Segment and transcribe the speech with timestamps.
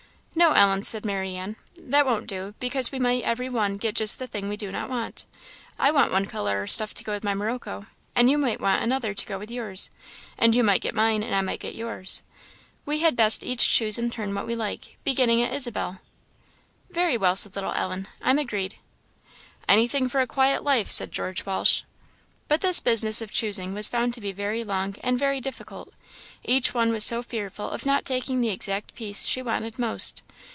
[0.33, 4.27] "No, Ellen," said Marianne, "that won't do, because we might every one get just the
[4.27, 5.25] thing we do not want.
[5.77, 7.85] I want one colour or stuff to go with my morocco,
[8.15, 9.89] and you want another to go with yours;
[10.37, 12.23] and you might get mine and I might get yours.
[12.85, 15.99] We had best each choose in turn what we like, beginning at Isabel."
[16.89, 18.77] "Very well," said little Ellen "I'm agreed."
[19.67, 21.81] "Anything for a quiet life," said George Walsh.
[22.47, 25.93] But this business of choosing was found to be very long and very difficult,
[26.43, 30.21] each one was so fearful of not taking the exact piece she wanted most.